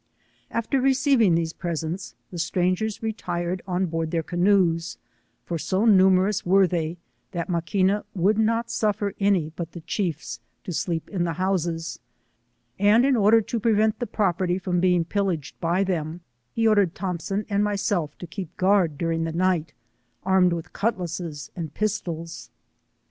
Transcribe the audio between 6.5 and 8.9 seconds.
they, that Maquina would not